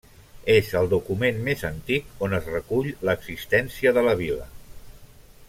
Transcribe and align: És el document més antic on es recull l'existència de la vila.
És 0.51 0.69
el 0.79 0.87
document 0.93 1.43
més 1.49 1.61
antic 1.69 2.25
on 2.29 2.33
es 2.39 2.49
recull 2.55 2.91
l'existència 3.11 3.95
de 3.99 4.07
la 4.09 4.17
vila. 4.25 4.49